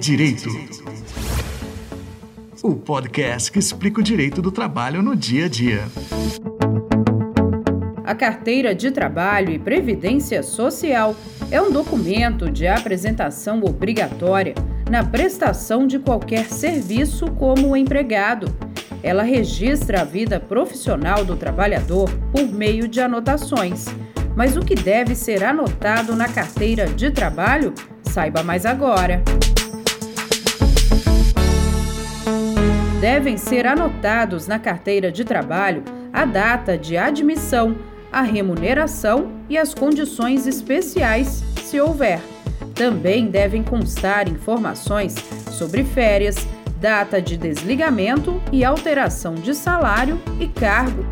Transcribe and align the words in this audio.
Direito. 0.00 0.48
O 2.62 2.74
podcast 2.74 3.52
que 3.52 3.58
explica 3.58 4.00
o 4.00 4.02
direito 4.02 4.40
do 4.40 4.50
trabalho 4.50 5.02
no 5.02 5.14
dia 5.14 5.44
a 5.44 5.48
dia. 5.48 5.84
A 8.02 8.14
Carteira 8.14 8.74
de 8.74 8.90
Trabalho 8.90 9.50
e 9.50 9.58
Previdência 9.58 10.42
Social 10.42 11.14
é 11.50 11.60
um 11.60 11.70
documento 11.70 12.50
de 12.50 12.66
apresentação 12.66 13.62
obrigatória 13.62 14.54
na 14.88 15.04
prestação 15.04 15.86
de 15.86 15.98
qualquer 15.98 16.46
serviço 16.46 17.26
como 17.32 17.76
empregado. 17.76 18.50
Ela 19.02 19.22
registra 19.22 20.00
a 20.00 20.04
vida 20.04 20.40
profissional 20.40 21.26
do 21.26 21.36
trabalhador 21.36 22.08
por 22.32 22.50
meio 22.50 22.88
de 22.88 23.02
anotações. 23.02 23.84
Mas 24.34 24.56
o 24.56 24.60
que 24.60 24.74
deve 24.74 25.14
ser 25.14 25.44
anotado 25.44 26.16
na 26.16 26.26
carteira 26.26 26.86
de 26.86 27.10
trabalho? 27.10 27.74
Saiba 28.02 28.42
mais 28.42 28.64
agora. 28.64 29.22
Devem 33.20 33.36
ser 33.36 33.66
anotados 33.66 34.46
na 34.46 34.58
carteira 34.58 35.12
de 35.12 35.26
trabalho 35.26 35.84
a 36.10 36.24
data 36.24 36.78
de 36.78 36.96
admissão, 36.96 37.76
a 38.10 38.22
remuneração 38.22 39.30
e 39.46 39.58
as 39.58 39.74
condições 39.74 40.46
especiais, 40.46 41.44
se 41.62 41.78
houver. 41.78 42.18
Também 42.74 43.26
devem 43.26 43.62
constar 43.62 44.26
informações 44.26 45.14
sobre 45.50 45.84
férias, 45.84 46.48
data 46.80 47.20
de 47.20 47.36
desligamento 47.36 48.40
e 48.50 48.64
alteração 48.64 49.34
de 49.34 49.54
salário 49.54 50.18
e 50.40 50.48
cargo. 50.48 51.04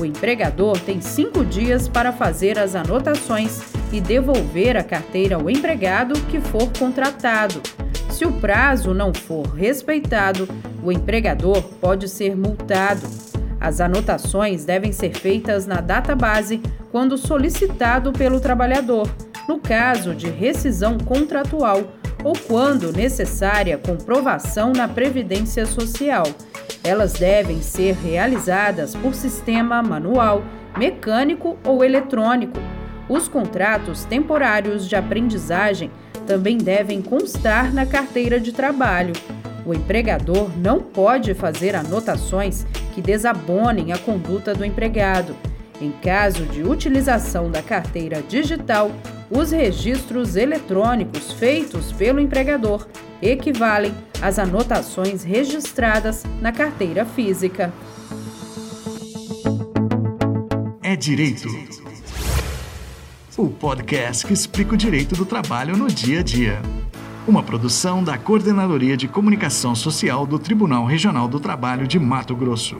O 0.00 0.04
empregador 0.04 0.78
tem 0.78 1.00
cinco 1.00 1.44
dias 1.44 1.88
para 1.88 2.12
fazer 2.12 2.56
as 2.56 2.76
anotações 2.76 3.62
e 3.92 4.00
devolver 4.00 4.76
a 4.76 4.84
carteira 4.84 5.34
ao 5.34 5.50
empregado 5.50 6.14
que 6.26 6.40
for 6.40 6.70
contratado. 6.78 7.60
Se 8.10 8.24
o 8.24 8.32
prazo 8.32 8.94
não 8.94 9.12
for 9.12 9.46
respeitado, 9.54 10.48
o 10.82 10.92
empregador 10.92 11.62
pode 11.80 12.08
ser 12.08 12.36
multado. 12.36 13.06
As 13.60 13.80
anotações 13.80 14.64
devem 14.64 14.92
ser 14.92 15.14
feitas 15.14 15.66
na 15.66 15.80
data 15.80 16.14
base 16.14 16.60
quando 16.92 17.18
solicitado 17.18 18.12
pelo 18.12 18.40
trabalhador, 18.40 19.08
no 19.48 19.58
caso 19.58 20.14
de 20.14 20.28
rescisão 20.28 20.96
contratual 20.98 21.82
ou 22.24 22.34
quando 22.46 22.92
necessária 22.92 23.78
comprovação 23.78 24.72
na 24.72 24.88
Previdência 24.88 25.66
Social. 25.66 26.24
Elas 26.82 27.14
devem 27.14 27.60
ser 27.60 27.94
realizadas 27.94 28.94
por 28.94 29.14
sistema 29.14 29.82
manual, 29.82 30.42
mecânico 30.76 31.56
ou 31.64 31.84
eletrônico. 31.84 32.58
Os 33.08 33.26
contratos 33.26 34.04
temporários 34.04 34.88
de 34.88 34.94
aprendizagem 34.94 35.90
também 36.26 36.58
devem 36.58 37.00
constar 37.00 37.72
na 37.72 37.86
carteira 37.86 38.38
de 38.38 38.52
trabalho. 38.52 39.14
O 39.68 39.74
empregador 39.74 40.48
não 40.56 40.80
pode 40.80 41.34
fazer 41.34 41.76
anotações 41.76 42.64
que 42.94 43.02
desabonem 43.02 43.92
a 43.92 43.98
conduta 43.98 44.54
do 44.54 44.64
empregado. 44.64 45.36
Em 45.78 45.90
caso 45.90 46.46
de 46.46 46.62
utilização 46.62 47.50
da 47.50 47.60
carteira 47.60 48.22
digital, 48.22 48.90
os 49.28 49.50
registros 49.50 50.36
eletrônicos 50.36 51.32
feitos 51.32 51.92
pelo 51.92 52.18
empregador 52.18 52.88
equivalem 53.20 53.92
às 54.22 54.38
anotações 54.38 55.22
registradas 55.22 56.24
na 56.40 56.50
carteira 56.50 57.04
física. 57.04 57.70
É 60.82 60.96
direito. 60.96 61.46
O 63.36 63.50
podcast 63.50 64.26
que 64.26 64.32
explica 64.32 64.72
o 64.72 64.78
direito 64.78 65.14
do 65.14 65.26
trabalho 65.26 65.76
no 65.76 65.88
dia 65.88 66.20
a 66.20 66.22
dia. 66.22 66.62
Uma 67.28 67.42
produção 67.42 68.02
da 68.02 68.16
Coordenadoria 68.16 68.96
de 68.96 69.06
Comunicação 69.06 69.74
Social 69.74 70.26
do 70.26 70.38
Tribunal 70.38 70.86
Regional 70.86 71.28
do 71.28 71.38
Trabalho 71.38 71.86
de 71.86 71.98
Mato 71.98 72.34
Grosso. 72.34 72.78